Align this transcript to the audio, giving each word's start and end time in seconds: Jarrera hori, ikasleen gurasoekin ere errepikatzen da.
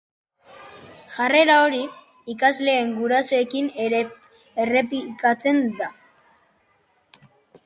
Jarrera 1.15 1.57
hori, 1.65 1.81
ikasleen 2.35 2.95
gurasoekin 3.01 3.69
ere 3.85 4.01
errepikatzen 4.65 5.63
da. 5.83 5.91